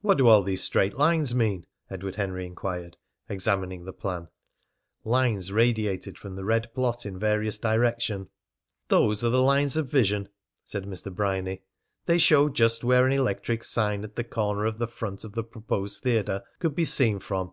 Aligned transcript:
"What 0.00 0.18
do 0.18 0.26
all 0.26 0.42
these 0.42 0.64
straight 0.64 0.98
lines 0.98 1.32
mean?" 1.32 1.64
Edward 1.88 2.16
Henry 2.16 2.44
inquired, 2.44 2.96
examining 3.28 3.84
the 3.84 3.92
plan. 3.92 4.26
Lines 5.04 5.52
radiated 5.52 6.18
from 6.18 6.34
the 6.34 6.44
red 6.44 6.74
plot 6.74 7.06
in 7.06 7.20
various 7.20 7.56
directions. 7.56 8.26
"Those 8.88 9.22
are 9.22 9.28
the 9.30 9.40
lines 9.40 9.76
of 9.76 9.88
vision," 9.88 10.28
said 10.64 10.86
Mr. 10.86 11.14
Bryany. 11.14 11.62
"They 12.06 12.18
show 12.18 12.48
just 12.48 12.82
where 12.82 13.06
an 13.06 13.12
electric 13.12 13.62
sign 13.62 14.02
at 14.02 14.16
the 14.16 14.24
corner 14.24 14.64
of 14.64 14.78
the 14.78 14.88
front 14.88 15.22
of 15.22 15.34
the 15.34 15.44
proposed 15.44 16.02
theatre 16.02 16.42
could 16.58 16.74
be 16.74 16.84
seen 16.84 17.20
from. 17.20 17.52